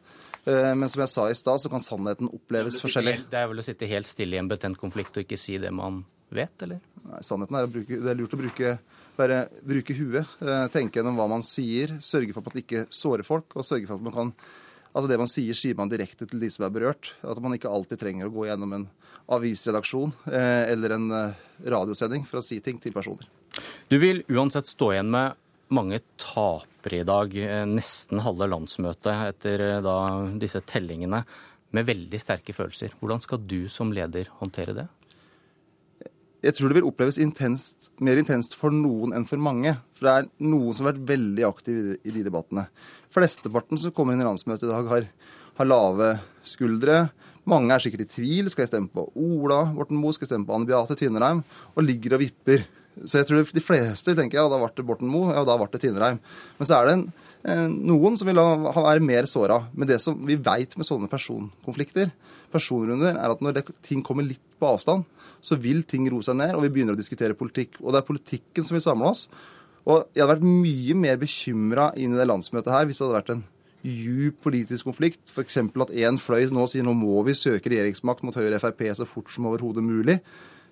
Eh, 0.45 0.71
men 0.73 0.89
som 0.89 1.03
jeg 1.03 1.11
sa 1.11 1.27
i 1.29 1.37
stad, 1.37 1.61
så 1.61 1.69
kan 1.69 1.83
sannheten 1.83 2.31
oppleves 2.31 2.79
det 2.79 2.83
forskjellig. 2.85 3.15
det 3.29 3.37
er 3.37 3.51
vel 3.51 3.61
å 3.61 3.65
sitte 3.65 3.89
helt 3.89 4.09
stille 4.09 4.39
i 4.39 4.41
en 4.41 4.49
betent 4.49 4.79
konflikt 4.79 5.17
og 5.17 5.27
ikke 5.27 5.37
si 5.37 5.59
det 5.61 5.71
man 5.75 6.01
vet, 6.33 6.55
eller? 6.65 6.81
Nei, 7.05 7.21
sannheten 7.25 7.59
er 7.59 7.69
bruke, 7.69 7.99
det 8.01 8.09
er 8.09 8.17
lurt 8.17 8.33
å 8.33 8.41
bruke, 8.41 8.73
bare 9.19 9.43
bruke 9.61 9.93
huet. 9.93 10.35
Eh, 10.41 10.65
tenke 10.73 10.97
gjennom 10.97 11.19
hva 11.19 11.27
man 11.29 11.45
sier. 11.45 11.99
Sørge 12.01 12.33
for 12.33 12.41
at 12.41 12.49
man 12.49 12.63
ikke 12.63 12.85
sårer 12.89 13.27
folk, 13.27 13.53
og 13.53 13.67
sørge 13.67 13.85
for 13.89 13.99
at 13.99 14.07
man 14.07 14.15
kan 14.15 14.33
at 14.91 15.07
det 15.07 15.19
man 15.19 15.29
sier, 15.29 15.55
sier 15.55 15.77
man 15.79 15.91
direkte 15.91 16.27
til 16.27 16.41
de 16.41 16.49
som 16.51 16.65
er 16.67 16.73
berørt. 16.73 17.13
At 17.23 17.39
man 17.43 17.55
ikke 17.55 17.71
alltid 17.71 18.01
trenger 18.01 18.27
å 18.27 18.33
gå 18.33 18.47
gjennom 18.49 18.73
en 18.75 18.87
avisredaksjon 19.31 20.11
eh, 20.31 20.71
eller 20.73 20.97
en 20.97 21.05
eh, 21.15 21.37
radiosending 21.71 22.25
for 22.27 22.41
å 22.41 22.45
si 22.45 22.59
ting 22.63 22.81
til 22.81 22.95
personer. 22.95 23.27
Du 23.91 23.97
vil 24.01 24.23
uansett 24.31 24.67
stå 24.67 24.91
igjen 24.95 25.11
med 25.13 25.37
mange 25.71 26.01
tapere 26.19 27.01
i 27.01 27.07
dag, 27.07 27.35
eh, 27.39 27.63
nesten 27.69 28.23
halve 28.25 28.49
landsmøtet 28.51 29.27
etter 29.29 29.65
disse 30.41 30.63
tellingene, 30.67 31.23
med 31.71 31.87
veldig 31.87 32.19
sterke 32.19 32.51
følelser. 32.55 32.97
Hvordan 32.99 33.23
skal 33.23 33.39
du 33.47 33.61
som 33.71 33.93
leder 33.95 34.27
håndtere 34.41 34.75
det? 34.75 34.89
Jeg 36.41 36.57
tror 36.57 36.71
det 36.71 36.79
vil 36.79 36.87
oppleves 36.89 37.19
intenst, 37.21 37.91
mer 38.01 38.17
intenst 38.17 38.55
for 38.57 38.73
noen 38.73 39.13
enn 39.13 39.27
for 39.29 39.41
mange. 39.41 39.75
For 39.97 40.07
det 40.07 40.13
er 40.13 40.29
noen 40.41 40.73
som 40.73 40.87
har 40.87 40.95
vært 40.95 41.09
veldig 41.11 41.45
aktive 41.45 41.97
i 42.01 42.13
de 42.15 42.23
debattene. 42.25 42.65
Flesteparten 43.13 43.77
som 43.77 43.93
kommer 43.93 44.17
inn 44.17 44.23
i 44.23 44.25
landsmøtet 44.25 44.65
i 44.65 44.71
dag, 44.71 44.89
har, 44.89 45.09
har 45.59 45.69
lave 45.69 46.15
skuldre, 46.47 47.03
mange 47.49 47.73
er 47.73 47.81
sikkert 47.81 48.05
i 48.05 48.11
tvil. 48.11 48.49
Skal 48.51 48.65
jeg 48.65 48.71
stemme 48.71 48.91
på 48.93 49.07
Ola 49.17 49.63
Borten 49.73 49.97
Moe? 49.97 50.13
Skal 50.13 50.27
jeg 50.27 50.33
stemme 50.35 50.47
på 50.47 50.57
Anne 50.57 50.69
Beate 50.69 50.97
Tvinnereim? 50.97 51.41
Og 51.73 51.85
ligger 51.85 52.17
og 52.17 52.23
vipper. 52.23 52.67
Så 53.05 53.21
jeg 53.21 53.29
tror 53.29 53.53
de 53.55 53.63
fleste 53.63 54.13
tenker 54.17 54.41
ja, 54.41 54.47
da 54.51 54.59
ble 54.61 54.69
det 54.77 54.85
Borten 54.85 55.09
Moe, 55.09 55.31
ja, 55.33 55.41
da 55.47 55.55
ble 55.57 55.69
det 55.71 55.81
Tvinnereim. 55.81 56.19
Men 56.59 56.69
så 56.69 56.77
er 56.77 56.87
det 56.87 56.95
en, 56.97 57.05
en, 57.53 57.77
noen 57.93 58.19
som 58.19 58.29
vil 58.29 58.41
være 58.41 59.05
mer 59.05 59.29
såra. 59.29 59.61
Men 59.73 59.89
det 59.89 60.01
som 60.03 60.19
vi 60.27 60.37
veit 60.37 60.77
med 60.77 60.87
sånne 60.87 61.09
personkonflikter, 61.11 62.11
personrunder, 62.53 63.15
er 63.15 63.33
at 63.33 63.41
når 63.41 63.57
det, 63.57 63.65
ting 63.87 64.03
kommer 64.05 64.27
litt 64.27 64.43
på 64.59 64.69
avstand, 64.69 65.07
så 65.41 65.57
vil 65.59 65.81
ting 65.89 66.05
roe 66.11 66.25
seg 66.25 66.37
ned, 66.39 66.53
og 66.55 66.65
vi 66.65 66.71
begynner 66.75 66.95
å 66.95 66.99
diskutere 66.99 67.37
politikk. 67.37 67.79
Og 67.81 67.93
det 67.93 68.01
er 68.01 68.07
politikken 68.07 68.65
som 68.65 68.77
vil 68.77 68.85
samle 68.85 69.09
oss. 69.09 69.25
Og 69.89 70.05
jeg 70.13 70.21
hadde 70.21 70.35
vært 70.35 70.45
mye 70.45 70.97
mer 70.97 71.17
bekymra 71.21 71.89
inn 71.97 72.13
i 72.13 72.19
det 72.19 72.27
landsmøtet 72.29 72.73
her 72.73 72.85
hvis 72.85 73.01
det 73.01 73.07
hadde 73.07 73.17
vært 73.17 73.33
en 73.33 73.43
djup 73.81 74.37
politisk 74.45 74.85
konflikt. 74.91 75.23
F.eks. 75.33 75.57
at 75.57 75.93
én 75.97 76.21
fløy 76.21 76.45
nå 76.53 76.67
sier 76.69 76.85
nå 76.85 76.93
må 76.97 77.23
vi 77.25 77.37
søke 77.37 77.71
regjeringsmakt 77.73 78.21
mot 78.25 78.37
Høyre 78.37 78.59
og 78.59 78.63
Frp 78.63 78.85
så 78.99 79.09
fort 79.09 79.33
som 79.33 79.49
overhodet 79.49 79.83
mulig. 79.85 80.19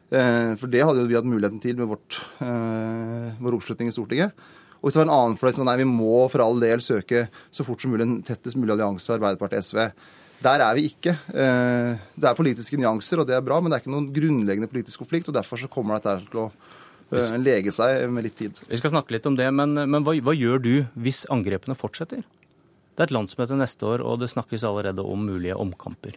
Eh, 0.10 0.54
for 0.58 0.70
det 0.70 0.86
hadde 0.86 1.04
jo 1.04 1.10
vi 1.10 1.18
hatt 1.18 1.28
muligheten 1.30 1.62
til 1.62 1.78
med 1.78 1.90
vårt, 1.90 2.22
eh, 2.42 3.34
vår 3.42 3.58
oppslutning 3.58 3.90
i 3.90 3.96
Stortinget. 3.96 4.34
Og 4.80 4.88
hvis 4.88 4.96
det 4.96 5.02
var 5.02 5.10
en 5.10 5.18
annen 5.18 5.38
fløy 5.38 5.54
som 5.54 5.66
nei, 5.68 5.78
vi 5.82 5.90
må 5.90 6.30
for 6.32 6.46
all 6.46 6.62
del 6.62 6.80
søke 6.80 7.28
så 7.52 7.66
fort 7.68 7.82
som 7.82 7.92
mulig 7.92 8.06
en 8.06 8.22
tettest 8.24 8.58
mulig 8.58 8.78
allianse 8.78 9.12
Arbeiderpartiet-SV. 9.18 9.92
Der 10.40 10.64
er 10.64 10.76
vi 10.78 10.88
ikke. 10.88 11.14
Eh, 11.34 12.00
det 12.16 12.30
er 12.30 12.38
politiske 12.38 12.80
nyanser, 12.80 13.22
og 13.22 13.28
det 13.28 13.36
er 13.36 13.44
bra, 13.44 13.60
men 13.60 13.72
det 13.72 13.80
er 13.80 13.84
ikke 13.84 13.92
noen 13.92 14.10
grunnleggende 14.16 14.70
politisk 14.72 15.04
konflikt. 15.04 15.28
og 15.28 15.36
Derfor 15.36 15.60
så 15.60 15.68
kommer 15.72 16.00
dette 16.00 16.30
til 16.32 16.46
å 16.46 17.42
lege 17.42 17.74
seg 17.76 18.06
med 18.14 18.28
litt 18.28 18.38
tid. 18.40 18.62
Vi 18.70 18.80
skal 18.80 18.94
snakke 18.94 19.18
litt 19.18 19.28
om 19.28 19.36
det, 19.36 19.50
men, 19.52 19.76
men 19.76 20.06
hva, 20.06 20.16
hva 20.24 20.36
gjør 20.36 20.64
du 20.64 20.74
hvis 20.96 21.26
angrepene 21.34 21.76
fortsetter? 21.76 22.24
Det 22.24 23.04
er 23.04 23.10
et 23.10 23.16
landsmøte 23.16 23.58
neste 23.60 23.88
år, 23.88 24.04
og 24.04 24.22
det 24.22 24.32
snakkes 24.32 24.64
allerede 24.68 25.04
om 25.04 25.28
mulige 25.28 25.58
omkamper. 25.60 26.16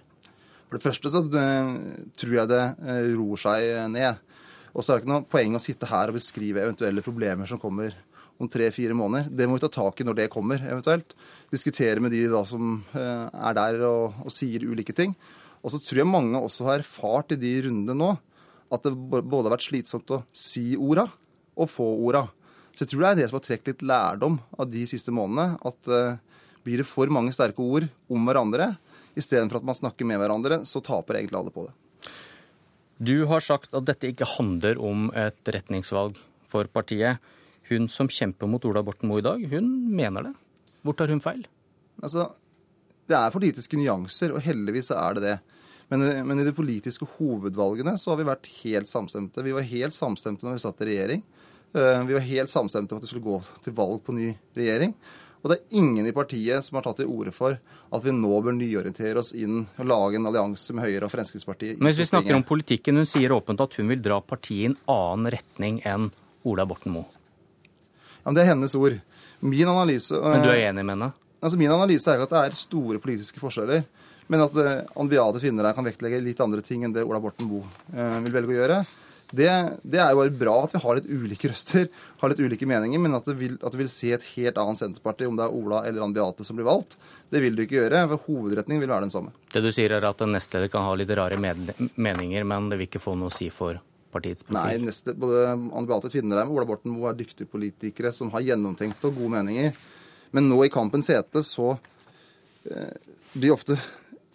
For 0.68 0.78
det 0.78 0.86
første 0.86 1.10
så 1.12 1.24
eh, 1.26 1.72
tror 2.18 2.38
jeg 2.38 2.50
det 2.52 2.62
eh, 2.62 3.10
roer 3.16 3.42
seg 3.42 3.90
ned. 3.92 4.22
Og 4.72 4.80
så 4.80 4.92
er 4.92 4.96
det 4.96 5.02
ikke 5.02 5.12
noe 5.12 5.28
poeng 5.28 5.58
å 5.58 5.60
sitte 5.62 5.90
her 5.90 6.12
og 6.12 6.16
beskrive 6.16 6.62
eventuelle 6.62 7.04
problemer 7.04 7.50
som 7.50 7.60
kommer 7.60 7.98
om 8.40 8.48
tre-fire 8.50 8.96
måneder. 8.96 9.30
Det 9.30 9.46
må 9.48 9.58
vi 9.58 9.64
ta 9.64 9.70
tak 9.72 10.00
i 10.00 10.06
når 10.06 10.18
det 10.18 10.32
kommer, 10.32 10.62
eventuelt. 10.64 11.14
Diskutere 11.52 12.02
med 12.02 12.14
de 12.14 12.24
da 12.32 12.42
som 12.48 12.78
eh, 12.96 13.26
er 13.28 13.56
der 13.58 13.84
og, 13.88 14.18
og 14.24 14.34
sier 14.34 14.64
ulike 14.66 14.94
ting. 14.96 15.14
Og 15.62 15.74
så 15.74 15.80
tror 15.82 16.02
jeg 16.02 16.10
mange 16.10 16.40
også 16.40 16.66
har 16.70 16.80
erfart 16.80 17.34
i 17.36 17.40
de 17.40 17.54
rundene 17.68 17.96
nå 17.98 18.12
at 18.72 18.86
det 18.86 18.94
både 18.96 19.46
har 19.46 19.58
vært 19.58 19.68
slitsomt 19.68 20.10
å 20.14 20.22
si 20.32 20.72
orda 20.80 21.04
og 21.60 21.68
få 21.68 21.84
orda. 22.06 22.24
Så 22.72 22.86
jeg 22.86 22.94
tror 22.94 23.02
det 23.04 23.10
er 23.10 23.18
det 23.20 23.26
som 23.28 23.36
har 23.36 23.44
trukket 23.44 23.68
litt 23.68 23.84
lærdom 23.84 24.38
av 24.56 24.70
de 24.72 24.86
siste 24.88 25.12
månedene. 25.12 25.58
At 25.60 25.90
blir 26.64 26.80
det 26.80 26.88
for 26.88 27.10
mange 27.12 27.34
sterke 27.34 27.60
ord 27.60 27.88
om 28.12 28.26
hverandre, 28.28 28.72
istedenfor 29.18 29.60
at 29.60 29.68
man 29.68 29.78
snakker 29.78 30.08
med 30.08 30.20
hverandre, 30.22 30.62
så 30.68 30.80
taper 30.84 31.20
egentlig 31.20 31.40
alle 31.40 31.52
på 31.54 31.66
det. 31.66 31.74
Du 33.02 33.26
har 33.26 33.42
sagt 33.42 33.72
at 33.74 33.86
dette 33.88 34.12
ikke 34.12 34.28
handler 34.38 34.78
om 34.78 35.08
et 35.18 35.52
retningsvalg 35.52 36.18
for 36.48 36.68
partiet. 36.70 37.18
Hun 37.72 37.88
som 37.88 38.10
kjemper 38.12 38.50
mot 38.50 38.64
Ola 38.68 38.84
Borten 38.84 39.10
Moe 39.10 39.22
i 39.22 39.26
dag, 39.26 39.42
hun 39.52 39.72
mener 39.96 40.28
det. 40.28 40.32
Hvor 40.84 40.96
tar 40.98 41.12
hun 41.12 41.22
feil? 41.22 41.44
Altså, 42.02 42.32
Det 43.08 43.16
er 43.18 43.34
politiske 43.34 43.76
nyanser, 43.76 44.32
og 44.32 44.44
heldigvis 44.44 44.92
er 44.94 45.16
det 45.18 45.22
det. 45.24 45.38
Men, 45.92 46.04
men, 46.26 46.38
i 46.40 46.44
de 46.46 46.54
politiske 46.56 47.04
hovedvalgene 47.18 47.98
så 48.00 48.12
har 48.12 48.20
vi 48.20 48.24
vært 48.24 48.46
helt 48.62 48.88
samstemte. 48.88 49.42
Vi 49.44 49.52
var 49.52 49.66
helt 49.66 49.92
samstemte 49.92 50.46
når 50.46 50.56
vi 50.56 50.62
satt 50.62 50.80
i 50.80 50.88
regjering. 50.88 51.24
Eh, 51.74 52.04
vi 52.08 52.16
var 52.16 52.24
helt 52.24 52.52
samstemte 52.52 52.94
om 52.94 53.00
at 53.00 53.04
vi 53.04 53.10
skulle 53.10 53.26
gå 53.26 53.40
til 53.66 53.76
valg 53.76 54.00
på 54.06 54.14
ny 54.16 54.30
regjering. 54.56 54.94
Og 55.42 55.50
det 55.50 55.58
er 55.58 55.78
ingen 55.82 56.06
i 56.06 56.14
partiet 56.14 56.64
som 56.64 56.78
har 56.78 56.86
tatt 56.86 57.00
til 57.02 57.10
orde 57.10 57.34
for 57.34 57.58
at 57.58 58.04
vi 58.04 58.14
nå 58.14 58.40
bør 58.46 58.54
nyorientere 58.56 59.20
oss 59.20 59.34
inn 59.34 59.64
og 59.66 59.88
lage 59.90 60.20
en 60.20 60.28
allianse 60.30 60.72
med 60.72 60.86
Høyre 60.86 61.08
og 61.08 61.12
Fremskrittspartiet. 61.12 61.80
Men 61.80 61.90
hvis 61.90 62.04
vi 62.04 62.10
snakker 62.12 62.38
om 62.38 62.46
politikken, 62.46 63.00
hun 63.02 63.08
sier 63.10 63.34
åpent 63.34 63.60
at 63.60 63.74
hun 63.80 63.90
vil 63.90 64.04
dra 64.04 64.20
partiet 64.22 64.62
i 64.62 64.70
en 64.70 64.78
annen 64.94 65.32
retning 65.34 65.82
enn 65.88 66.12
Ola 66.48 66.64
Borten 66.68 66.94
Moe. 66.94 67.10
Ja, 68.22 68.30
men 68.30 68.38
Det 68.38 68.44
er 68.44 68.52
hennes 68.54 68.74
ord. 68.78 68.98
Min 69.42 69.68
analyse 69.68 70.14
Men 70.14 70.44
du 70.44 70.50
er 70.52 70.68
enig 70.70 70.84
med 70.86 70.94
henne? 70.94 71.12
Altså 71.42 71.58
Min 71.58 71.74
analyse 71.74 72.06
er 72.06 72.20
ikke 72.20 72.30
at 72.30 72.34
det 72.34 72.42
er 72.46 72.58
store 72.58 73.02
politiske 73.02 73.42
forskjeller. 73.42 73.82
Men 74.30 74.44
at 74.44 74.54
uh, 74.54 74.84
Ann 74.96 75.10
Beate 75.10 75.42
Tvinnereim 75.42 75.74
kan 75.74 75.86
vektlegge 75.86 76.22
litt 76.22 76.40
andre 76.40 76.62
ting 76.62 76.84
enn 76.86 76.94
det 76.94 77.02
Ola 77.04 77.18
Borten 77.20 77.50
Boe 77.50 77.66
uh, 77.92 78.20
vil 78.22 78.32
velge 78.32 78.54
å 78.54 78.60
gjøre, 78.60 78.78
det, 79.32 79.48
det, 79.82 79.96
er 79.96 80.10
jo 80.12 80.18
bare 80.20 80.32
bra 80.36 80.54
at 80.66 80.74
vi 80.74 80.80
har 80.82 80.98
litt 80.98 81.08
ulike 81.08 81.48
røster, 81.48 81.86
har 82.20 82.32
litt 82.32 82.40
ulike 82.44 82.66
meninger, 82.68 83.00
men 83.00 83.16
at 83.16 83.24
du 83.24 83.32
vil, 83.36 83.54
vil, 83.56 83.88
se 83.88 84.10
et 84.12 84.26
helt 84.34 84.58
annet 84.60 84.80
Senterparti, 84.82 85.24
om 85.24 85.38
det 85.38 85.46
er 85.46 85.54
Ola 85.56 85.80
eller 85.88 86.04
Ann 86.04 86.12
Beate 86.12 86.44
som 86.44 86.58
blir 86.58 86.68
valgt, 86.68 86.98
det 87.32 87.40
vil 87.40 87.56
du 87.56 87.64
ikke 87.64 87.78
gjøre. 87.78 88.02
for 88.10 88.26
Hovedretningen 88.28 88.84
vil 88.84 88.92
være 88.92 89.06
den 89.06 89.14
samme. 89.14 89.32
Det 89.52 89.64
du 89.64 89.70
sier 89.72 89.96
er 89.96 90.04
at 90.04 90.20
en 90.20 90.36
nestleder 90.36 90.68
kan 90.72 90.84
ha 90.84 90.92
litt 91.00 91.12
rare 91.16 91.40
meninger, 91.40 92.44
men 92.44 92.68
det 92.68 92.78
vil 92.78 92.90
ikke 92.90 93.00
få 93.02 93.16
noe 93.16 93.32
å 93.32 93.34
si 93.34 93.48
for 93.52 93.80
partiets 94.12 94.44
profil? 94.44 94.58
Nei, 94.58 94.76
neste, 94.86 95.14
både 95.18 95.46
Anne 95.54 95.86
Beate 95.88 96.10
Tvinnereim 96.12 96.52
og 96.52 96.60
Ola 96.60 96.68
Borten 96.68 96.92
Moe 96.94 97.10
er 97.10 97.18
dyktige 97.18 97.50
politikere 97.50 98.12
som 98.14 98.30
har 98.34 98.44
gjennomtenkte 98.46 99.10
og 99.10 99.18
gode 99.18 99.34
meninger. 99.38 99.74
Men 100.32 100.48
nå 100.48 100.62
i 100.64 100.72
kampens 100.72 101.10
hete 101.12 101.42
så 101.46 101.74
eh, 102.68 102.94
blir 103.32 103.54
ofte 103.56 103.76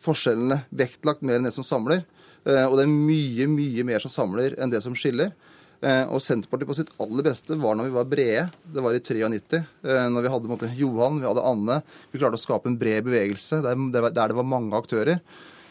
forskjellene 0.04 0.62
vektlagt 0.70 1.26
mer 1.26 1.40
enn 1.40 1.50
det 1.50 1.56
som 1.56 1.66
samler. 1.66 2.04
Eh, 2.48 2.66
og 2.66 2.78
det 2.78 2.88
er 2.88 2.94
mye, 2.94 3.50
mye 3.52 3.86
mer 3.88 4.04
som 4.04 4.14
samler 4.14 4.58
enn 4.62 4.74
det 4.74 4.84
som 4.86 4.96
skiller. 4.98 5.34
Eh, 5.78 6.06
og 6.10 6.22
Senterpartiet 6.26 6.70
på 6.70 6.76
sitt 6.80 6.94
aller 7.04 7.26
beste 7.26 7.58
var 7.62 7.78
når 7.78 7.90
vi 7.90 7.98
var 7.98 8.08
brede. 8.10 8.46
Det 8.66 8.84
var 8.84 8.98
i 8.98 9.02
93, 9.04 9.60
eh, 9.86 10.08
når 10.14 10.26
vi 10.26 10.32
hadde 10.34 10.50
måte, 10.50 10.72
Johan, 10.78 11.20
vi 11.22 11.30
hadde 11.30 11.46
Anne. 11.46 11.82
Vi 12.12 12.22
klarte 12.22 12.40
å 12.40 12.42
skape 12.42 12.72
en 12.72 12.80
bred 12.80 13.06
bevegelse 13.06 13.62
der, 13.66 13.78
der 14.08 14.34
det 14.34 14.38
var 14.40 14.48
mange 14.48 14.78
aktører. 14.78 15.22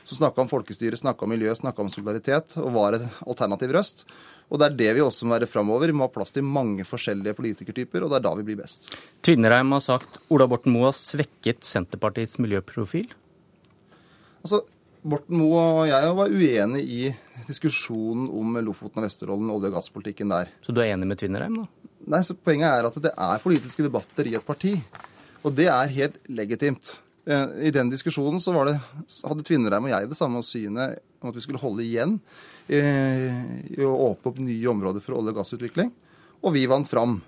Som 0.06 0.20
snakka 0.20 0.44
om 0.44 0.50
folkestyre, 0.50 0.94
snakka 0.98 1.26
om 1.26 1.32
miljø, 1.34 1.50
snakka 1.58 1.82
om 1.82 1.90
solidaritet 1.90 2.54
og 2.62 2.70
var 2.76 2.94
en 2.94 3.08
alternativ 3.26 3.72
røst. 3.74 4.04
Og 4.46 4.60
det 4.62 4.68
er 4.68 4.76
det 4.78 4.90
vi 4.94 5.02
også 5.02 5.26
må 5.26 5.34
være 5.34 5.48
framover. 5.50 5.90
Vi 5.90 5.96
må 5.98 6.06
ha 6.06 6.12
plass 6.14 6.30
til 6.36 6.46
mange 6.46 6.84
forskjellige 6.86 7.34
politikertyper, 7.34 8.04
og 8.04 8.12
det 8.12 8.20
er 8.20 8.24
da 8.28 8.34
vi 8.38 8.44
blir 8.46 8.60
best. 8.60 8.92
Tvinnereim 9.26 9.74
har 9.74 9.82
sagt 9.82 10.20
Ola 10.30 10.46
Borten 10.46 10.70
Moe 10.70 10.92
har 10.92 10.94
svekket 10.94 11.66
Senterpartiets 11.66 12.38
miljøprofil. 12.38 13.08
Altså, 14.46 14.60
Borten 15.02 15.40
Moe 15.40 15.64
og 15.80 15.88
jeg 15.90 16.12
var 16.20 16.30
uenige 16.30 16.86
i 16.86 17.10
diskusjonen 17.48 18.28
om 18.30 18.60
Lofoten 18.62 19.02
og 19.02 19.08
Vesterålen, 19.08 19.50
og 19.50 19.58
olje- 19.58 19.72
og 19.72 19.80
gasspolitikken 19.80 20.30
der. 20.30 20.52
Så 20.62 20.74
du 20.74 20.78
er 20.84 20.92
enig 20.92 21.10
med 21.10 21.18
Tvinnereim, 21.18 21.58
da? 21.64 21.90
Nei, 22.14 22.22
så 22.22 22.38
Poenget 22.38 22.70
er 22.70 22.86
at 22.86 23.00
det 23.02 23.10
er 23.10 23.42
politiske 23.42 23.82
debatter 23.82 24.30
i 24.30 24.36
et 24.38 24.46
parti. 24.46 24.76
Og 25.42 25.54
det 25.58 25.66
er 25.70 25.90
helt 25.98 26.22
legitimt. 26.30 26.94
Eh, 27.26 27.46
I 27.68 27.70
den 27.74 27.90
diskusjonen 27.90 28.40
så 28.42 28.54
det, 28.68 28.76
hadde 29.26 29.46
Tvinnereim 29.46 29.88
og 29.88 29.90
jeg 29.90 30.10
det 30.10 30.18
samme 30.18 30.42
synet 30.46 31.00
om 31.20 31.30
at 31.32 31.36
vi 31.36 31.42
skulle 31.42 31.60
holde 31.62 31.82
igjen 31.82 32.20
eh, 32.70 33.32
i 33.74 33.80
å 33.82 33.94
åpne 34.12 34.30
opp 34.30 34.42
nye 34.42 34.68
områder 34.70 35.02
for 35.02 35.18
olje- 35.18 35.34
og 35.34 35.40
gassutvikling. 35.40 35.90
Og 36.46 36.54
vi 36.54 36.68
vant 36.70 36.86
fram. 36.86 37.18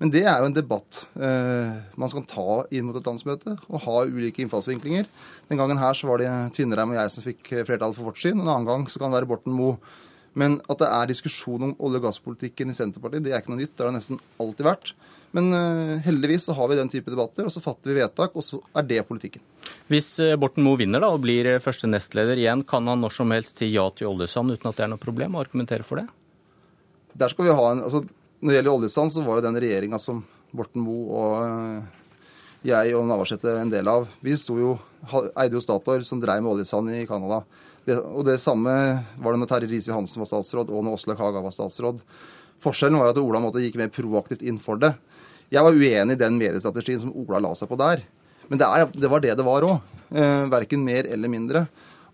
Men 0.00 0.10
det 0.12 0.24
er 0.28 0.42
jo 0.42 0.48
en 0.50 0.56
debatt 0.56 1.04
eh, 1.14 1.76
man 1.96 2.10
skal 2.12 2.26
ta 2.28 2.64
inn 2.74 2.88
mot 2.88 2.98
et 2.98 3.06
landsmøte, 3.06 3.54
og 3.70 3.84
ha 3.86 4.02
ulike 4.10 4.42
innfallsvinklinger. 4.44 5.06
Den 5.48 5.62
gangen 5.62 5.80
her 5.80 5.96
så 5.96 6.10
var 6.10 6.20
det 6.20 6.32
Tvinnereim 6.56 6.92
og 6.92 6.98
jeg 6.98 7.14
som 7.14 7.24
fikk 7.24 7.54
flertall 7.68 7.94
for 7.96 8.10
vårt 8.10 8.20
syn. 8.20 8.42
En 8.42 8.50
annen 8.50 8.68
gang 8.68 8.90
så 8.90 9.00
kan 9.00 9.12
det 9.12 9.20
være 9.20 9.30
Borten 9.30 9.54
Moe. 9.56 9.78
Men 10.36 10.58
at 10.68 10.82
det 10.82 10.90
er 10.92 11.08
diskusjon 11.08 11.70
om 11.70 11.76
olje- 11.78 12.02
og 12.02 12.10
gasspolitikken 12.10 12.68
i 12.68 12.76
Senterpartiet, 12.76 13.24
det 13.24 13.32
er 13.32 13.40
ikke 13.40 13.54
noe 13.54 13.62
nytt. 13.62 13.72
Det 13.72 13.86
har 13.86 13.94
det 13.94 14.00
nesten 14.02 14.18
alltid 14.42 14.66
vært. 14.66 14.90
Men 15.34 15.50
uh, 15.52 15.96
heldigvis 16.04 16.46
så 16.48 16.54
har 16.56 16.70
vi 16.70 16.78
den 16.78 16.90
type 16.92 17.10
debatter, 17.10 17.48
og 17.48 17.52
så 17.52 17.62
fatter 17.64 17.90
vi 17.90 17.98
vedtak, 17.98 18.36
og 18.36 18.44
så 18.44 18.60
er 18.78 18.86
det 18.86 19.02
politikken. 19.08 19.42
Hvis 19.90 20.12
uh, 20.22 20.36
Borten 20.40 20.64
Moe 20.64 20.78
vinner 20.80 21.02
da, 21.02 21.10
og 21.12 21.24
blir 21.24 21.48
uh, 21.50 21.62
første 21.62 21.90
nestleder 21.90 22.38
igjen, 22.38 22.62
kan 22.68 22.86
han 22.88 23.02
når 23.02 23.16
som 23.18 23.34
helst 23.34 23.60
si 23.60 23.72
ja 23.72 23.88
til 23.92 24.12
oljesand 24.12 24.54
uten 24.54 24.70
at 24.70 24.78
det 24.78 24.86
er 24.86 24.92
noe 24.94 25.02
problem, 25.02 25.36
og 25.36 25.48
argumentere 25.48 25.86
for 25.86 26.00
det? 26.00 26.06
Der 27.16 27.32
skal 27.32 27.48
vi 27.48 27.58
ha 27.58 27.68
en, 27.72 27.82
altså 27.88 28.04
når 28.40 28.50
det 28.50 28.56
gjelder 28.58 28.74
oljesand, 28.76 29.12
så 29.12 29.22
var 29.24 29.38
jo 29.38 29.46
den 29.46 29.60
regjeringa 29.62 29.98
som 30.00 30.20
Borten 30.56 30.82
Moe 30.84 31.06
og 31.16 31.36
eh, 31.42 32.02
jeg 32.66 32.92
og 32.98 33.06
Navarsete 33.08 33.54
en 33.60 33.72
del 33.72 33.88
av, 33.88 34.08
vi 34.24 34.34
sto 34.38 34.58
jo, 34.60 34.74
eide 35.32 35.56
jo 35.56 35.62
Statoil, 35.62 36.04
som 36.06 36.20
dreiv 36.22 36.42
med 36.44 36.52
oljesand 36.52 36.92
i 36.92 37.06
Canada. 37.08 37.44
og 37.86 38.24
det 38.26 38.40
samme 38.42 38.70
var 39.22 39.32
det 39.32 39.40
når 39.40 39.50
Terje 39.50 39.70
Riise-Johansen 39.70 40.22
var 40.22 40.30
statsråd, 40.30 40.70
og 40.70 40.84
når 40.84 40.98
Åslaug 40.98 41.20
Haga 41.20 41.42
var 41.44 41.54
statsråd. 41.54 42.00
Forskjellen 42.62 42.98
var 42.98 43.10
jo 43.10 43.14
at 43.14 43.22
Ola 43.22 43.42
måtte 43.44 43.62
gikk 43.62 43.78
mer 43.78 43.92
proaktivt 43.94 44.42
inn 44.42 44.58
for 44.58 44.80
det. 44.80 44.94
Jeg 45.52 45.62
var 45.62 45.76
uenig 45.76 46.16
i 46.16 46.20
den 46.20 46.38
mediestrategien 46.40 47.02
som 47.02 47.12
Ola 47.14 47.40
la 47.42 47.52
seg 47.58 47.70
på 47.70 47.78
der. 47.78 48.02
Men 48.50 48.60
det, 48.60 48.66
er, 48.66 48.88
det 48.94 49.10
var 49.10 49.22
det 49.22 49.36
det 49.38 49.46
var 49.46 49.66
òg. 49.66 49.92
Eh, 50.10 50.46
verken 50.50 50.84
mer 50.86 51.06
eller 51.10 51.30
mindre. 51.30 51.66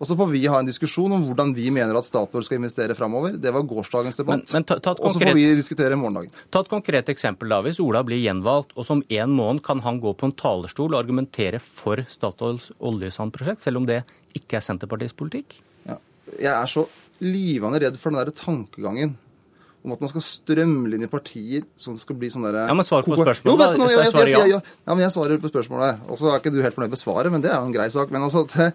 Og 0.03 0.09
så 0.09 0.17
får 0.19 0.33
vi 0.33 0.41
ha 0.51 0.59
en 0.59 0.67
diskusjon 0.67 1.13
om 1.15 1.23
hvordan 1.29 1.53
vi 1.55 1.69
mener 1.71 1.95
at 1.95 2.07
Statoil 2.07 2.43
skal 2.43 2.59
investere 2.59 2.97
framover. 2.99 3.37
Det 3.39 3.53
var 3.55 3.63
gårsdagens 3.71 4.19
debatt. 4.19 4.49
Men, 4.51 4.65
men 4.67 4.89
og 4.97 5.13
så 5.15 5.21
får 5.23 5.37
vi 5.39 5.45
diskutere 5.55 5.99
morgendagen. 5.99 6.33
Ta 6.51 6.65
et 6.65 6.71
konkret 6.73 7.13
eksempel 7.13 7.53
da. 7.53 7.61
Hvis 7.63 7.79
Ola 7.85 8.03
blir 8.07 8.19
gjenvalgt, 8.19 8.75
og 8.75 8.89
som 8.89 9.05
en 9.07 9.37
måned 9.39 9.63
kan 9.63 9.85
han 9.85 10.01
gå 10.03 10.11
på 10.19 10.27
en 10.27 10.35
talerstol 10.35 10.91
og 10.91 10.99
argumentere 11.05 11.63
for 11.63 12.03
Statoils 12.11 12.73
oljesandprosjekt, 12.83 13.63
selv 13.63 13.79
om 13.79 13.87
det 13.87 14.01
ikke 14.35 14.59
er 14.59 14.67
Senterpartiets 14.67 15.15
politikk? 15.15 15.61
Ja. 15.87 16.01
Jeg 16.35 16.51
er 16.57 16.75
så 16.75 16.89
livende 17.23 17.79
redd 17.85 18.01
for 18.03 18.11
den 18.11 18.25
der 18.25 18.35
tankegangen 18.35 19.15
om 19.83 19.95
at 19.97 20.03
man 20.03 20.11
skal 20.13 20.23
strømlinje 20.23 21.09
partier 21.11 21.65
sånn 21.81 21.97
at 21.97 22.01
det 22.01 22.05
skal 22.05 22.19
bli 22.21 22.29
sånn 22.31 22.45
derre 22.47 22.67
Ja, 22.69 22.75
men 22.79 22.87
svar 22.87 23.03
på 23.03 23.17
spørsmålet. 23.19 23.75
Jo, 23.75 23.79
nå, 23.81 23.89
jeg, 23.91 24.11
jeg, 24.15 24.35
jeg, 24.53 24.61
ja, 24.63 24.93
men 24.93 25.03
jeg 25.03 25.15
svarer 25.15 25.41
på 25.43 25.51
spørsmålet. 25.51 26.05
Og 26.07 26.21
så 26.21 26.31
er 26.31 26.39
ikke 26.39 26.53
du 26.55 26.61
helt 26.63 26.77
fornøyd 26.77 26.95
med 26.95 27.01
svaret, 27.01 27.35
men 27.35 27.43
det 27.43 27.51
er 27.51 27.59
jo 27.59 27.71
en 27.71 27.75
grei 27.75 27.89
sak. 27.91 28.13
Men 28.15 28.29
altså, 28.29 28.45
det, 28.53 28.69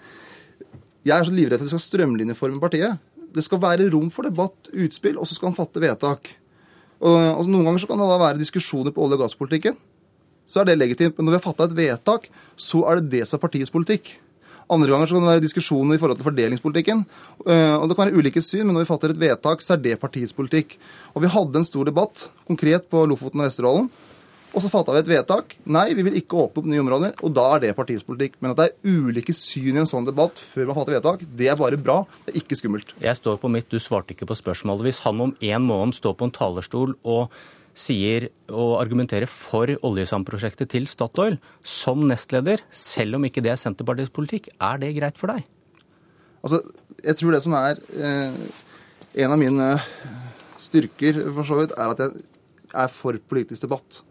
jeg 1.07 1.15
er 1.15 1.29
så 1.29 1.35
livredd 1.35 1.61
for 1.61 1.63
at 1.63 1.69
vi 1.69 1.75
skal 1.77 1.85
strømlinjeforme 1.85 2.59
partiet. 2.59 2.99
Det 3.37 3.45
skal 3.45 3.61
være 3.63 3.87
rom 3.93 4.11
for 4.11 4.27
debatt, 4.27 4.71
utspill, 4.73 5.15
og 5.21 5.29
så 5.29 5.37
skal 5.37 5.51
han 5.53 5.57
fatte 5.59 5.83
vedtak. 5.83 6.33
Og, 6.99 7.15
altså, 7.15 7.49
noen 7.53 7.69
ganger 7.69 7.83
så 7.85 7.91
kan 7.91 8.03
det 8.03 8.11
da 8.11 8.21
være 8.25 8.41
diskusjoner 8.43 8.95
på 8.95 9.07
olje- 9.07 9.15
og 9.19 9.23
gasspolitikken. 9.23 9.79
Så 10.47 10.61
er 10.61 10.69
det 10.69 10.79
legitimt. 10.79 11.15
Men 11.15 11.27
når 11.27 11.37
vi 11.37 11.39
har 11.39 11.47
fatta 11.47 11.67
et 11.69 11.77
vedtak, 11.77 12.27
så 12.59 12.83
er 12.91 12.99
det 12.99 13.13
det 13.15 13.27
som 13.27 13.39
er 13.39 13.43
partiets 13.47 13.71
politikk. 13.71 14.17
Andre 14.69 14.91
ganger 14.91 15.07
så 15.07 15.15
kan 15.15 15.23
det 15.23 15.31
være 15.31 15.45
diskusjoner 15.45 15.95
i 15.95 16.01
forhold 16.01 16.19
til 16.19 16.27
fordelingspolitikken. 16.27 17.05
Eh, 17.47 17.75
og 17.77 17.87
Det 17.87 17.95
kan 17.95 18.07
være 18.07 18.19
ulike 18.19 18.43
syn, 18.43 18.65
men 18.67 18.75
når 18.75 18.83
vi 18.83 18.91
fatter 18.91 19.13
et 19.13 19.21
vedtak, 19.21 19.63
så 19.63 19.75
er 19.75 19.83
det 19.83 19.99
partiets 20.01 20.35
politikk. 20.35 20.77
Og 21.15 21.23
Vi 21.23 21.31
hadde 21.31 21.55
en 21.57 21.67
stor 21.67 21.85
debatt 21.85 22.29
konkret 22.47 22.89
på 22.89 23.05
Lofoten 23.07 23.39
og 23.39 23.47
Vesterålen. 23.47 23.89
Og 24.55 24.63
så 24.63 24.71
fatta 24.71 24.93
vi 24.95 25.01
et 25.03 25.09
vedtak. 25.11 25.55
Nei, 25.69 25.91
vi 25.93 26.03
vil 26.07 26.15
ikke 26.17 26.39
åpne 26.39 26.63
opp 26.63 26.69
nye 26.71 26.81
områder. 26.81 27.11
Og 27.21 27.33
da 27.35 27.43
er 27.55 27.59
det 27.61 27.75
partiets 27.77 28.05
politikk. 28.07 28.39
Men 28.41 28.51
at 28.51 28.57
det 28.57 28.65
er 28.69 28.95
ulike 29.03 29.35
syn 29.35 29.75
i 29.75 29.81
en 29.83 29.89
sånn 29.89 30.07
debatt 30.07 30.39
før 30.39 30.71
man 30.71 30.79
fatter 30.79 30.97
vedtak, 30.97 31.25
det 31.37 31.51
er 31.51 31.59
bare 31.59 31.77
bra. 31.77 31.99
Det 32.25 32.33
er 32.33 32.39
ikke 32.41 32.57
skummelt. 32.57 32.95
Jeg 33.03 33.19
står 33.19 33.37
på 33.43 33.51
mitt, 33.53 33.69
du 33.69 33.77
svarte 33.83 34.15
ikke 34.15 34.27
på 34.29 34.39
spørsmålet. 34.39 34.87
Hvis 34.87 35.03
han 35.05 35.21
om 35.27 35.35
en 35.35 35.67
måned 35.67 35.99
står 35.99 36.15
på 36.17 36.27
en 36.27 36.33
talerstol 36.33 36.95
og 37.03 37.37
sier 37.77 38.29
og 38.49 38.79
argumenterer 38.81 39.29
for 39.29 39.69
oljesandprosjektet 39.85 40.71
til 40.73 40.87
Statoil 40.89 41.37
som 41.61 42.07
nestleder, 42.09 42.63
selv 42.73 43.19
om 43.19 43.27
ikke 43.27 43.43
det 43.45 43.53
er 43.53 43.61
Senterpartiets 43.61 44.13
politikk, 44.13 44.49
er 44.57 44.81
det 44.81 44.95
greit 44.97 45.19
for 45.19 45.33
deg? 45.33 45.45
Altså, 46.41 46.61
jeg 47.03 47.19
tror 47.19 47.35
det 47.35 47.43
som 47.43 47.55
er 47.59 47.79
eh, 47.97 48.41
en 49.23 49.33
av 49.33 49.39
mine 49.41 49.69
styrker, 50.61 51.21
for 51.35 51.47
så 51.47 51.61
vidt, 51.61 51.77
er 51.77 51.93
at 51.93 52.03
jeg 52.03 52.25
er 52.73 52.91
for 52.93 53.17
politisk 53.29 53.65
debatt. 53.65 54.01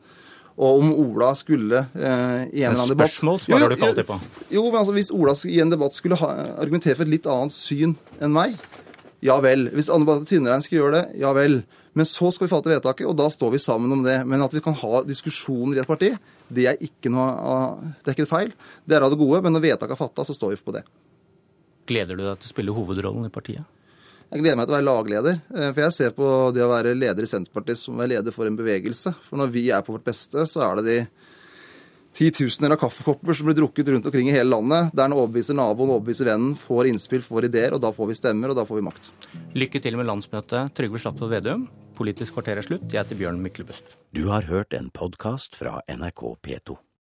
Og 0.56 0.80
om 0.80 0.92
Ola 0.96 1.34
skulle 1.36 1.82
eh, 1.92 2.46
i 2.56 2.62
en 2.64 2.70
eller 2.70 2.80
annen 2.80 2.94
debatt 2.94 3.12
Spørsmål 3.12 3.42
svarer 3.44 3.68
du 3.68 3.76
ikke 3.76 3.90
alltid 3.90 4.08
på. 4.08 4.16
Jo, 4.54 4.62
men 4.70 4.78
altså, 4.80 4.94
Hvis 4.96 5.12
Ola 5.12 5.34
i 5.50 5.60
en 5.60 5.72
debatt 5.72 5.96
skulle 5.96 6.16
ha, 6.22 6.30
argumentere 6.56 6.96
for 6.96 7.04
et 7.04 7.12
litt 7.12 7.28
annet 7.28 7.52
syn 7.52 7.92
enn 8.24 8.32
meg, 8.32 8.56
ja 9.24 9.36
vel. 9.44 9.68
Hvis 9.74 9.90
Anne 9.92 10.18
Tvinnereim 10.28 10.64
skal 10.64 10.80
gjøre 10.80 10.96
det, 10.98 11.04
ja 11.22 11.32
vel. 11.36 11.60
Men 11.96 12.08
så 12.08 12.28
skal 12.34 12.46
vi 12.46 12.52
fatte 12.52 12.72
vedtaket, 12.72 13.06
og 13.08 13.16
da 13.16 13.30
står 13.32 13.54
vi 13.54 13.62
sammen 13.62 13.92
om 13.94 14.02
det. 14.04 14.18
Men 14.28 14.44
at 14.44 14.52
vi 14.52 14.62
kan 14.64 14.76
ha 14.76 15.02
diskusjoner 15.06 15.78
i 15.78 15.82
et 15.82 15.88
parti, 15.88 16.10
det 16.52 16.66
er 16.70 16.82
ikke 16.84 17.10
noe 17.10 17.30
det 18.02 18.12
er 18.12 18.18
ikke 18.18 18.28
feil. 18.30 18.52
Det 18.84 18.98
er 18.98 19.06
av 19.06 19.14
det 19.14 19.20
gode, 19.20 19.40
men 19.44 19.56
når 19.56 19.64
vedtaket 19.70 19.96
er 19.96 20.02
fatta, 20.02 20.26
så 20.28 20.36
står 20.36 20.52
vi 20.54 20.60
på 20.66 20.76
det. 20.76 20.84
Gleder 21.86 22.18
du 22.18 22.26
deg 22.26 22.36
til 22.42 22.50
å 22.50 22.52
spille 22.52 22.74
hovedrollen 22.76 23.28
i 23.28 23.32
partiet? 23.32 23.64
Jeg 24.26 24.42
gleder 24.42 24.58
meg 24.58 24.66
til 24.66 24.74
å 24.74 24.76
være 24.76 24.88
lagleder. 24.88 25.38
Eh, 25.54 25.70
for 25.70 25.82
jeg 25.84 25.94
ser 25.94 26.14
på 26.16 26.28
det 26.54 26.64
å 26.64 26.70
være 26.72 26.96
leder 26.98 27.22
i 27.22 27.30
Senterpartiet 27.30 27.78
som 27.78 27.94
å 27.94 28.02
være 28.02 28.16
leder 28.16 28.34
for 28.34 28.48
en 28.48 28.58
bevegelse. 28.58 29.12
For 29.28 29.38
når 29.38 29.52
vi 29.54 29.68
er 29.70 29.84
på 29.86 29.94
vårt 29.94 30.08
beste, 30.08 30.44
så 30.50 30.64
er 30.66 30.80
det 30.80 30.86
de 30.88 30.96
titusener 32.16 32.72
av 32.74 32.80
kaffekopper 32.80 33.36
som 33.36 33.48
blir 33.48 33.58
drukket 33.58 33.88
rundt 33.92 34.06
omkring 34.08 34.30
i 34.30 34.34
hele 34.34 34.48
landet, 34.50 34.94
der 34.96 35.10
en 35.10 35.16
overbeviser 35.16 35.58
naboen, 35.58 35.92
overbeviser 35.92 36.30
vennen, 36.30 36.56
får 36.58 36.90
innspill, 36.90 37.24
får 37.24 37.50
ideer, 37.50 37.76
og 37.76 37.82
da 37.84 37.92
får 37.92 38.10
vi 38.12 38.18
stemmer, 38.18 38.52
og 38.52 38.58
da 38.58 38.64
får 38.68 38.80
vi 38.80 38.86
makt. 38.88 39.10
Lykke 39.56 39.82
til 39.84 40.00
med 40.00 40.08
landsmøtet, 40.08 40.72
Trygve 40.76 41.02
Slagsvold 41.02 41.36
Vedum. 41.36 41.68
Politisk 41.96 42.36
kvarter 42.36 42.60
er 42.60 42.66
slutt. 42.66 42.88
Jeg 42.92 43.04
heter 43.04 43.20
Bjørn 43.20 43.40
Myklebust. 43.44 43.96
Du 44.16 44.26
har 44.32 44.48
hørt 44.48 44.76
en 44.76 44.90
podkast 44.92 45.56
fra 45.56 45.78
NRK 45.88 46.36
P2. 46.44 46.76